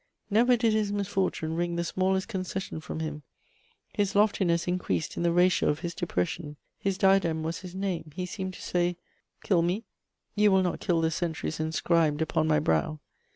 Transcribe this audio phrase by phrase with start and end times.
[0.31, 3.21] Never did his misfortune wring the smallest concession from him;
[3.93, 8.25] his loftiness increased in the ratio of his depression; his diadem was his name; he
[8.25, 8.97] seemed to say,
[9.43, 9.83] "Kill me,
[10.33, 12.99] you will not kill the centuries inscribed upon my brow."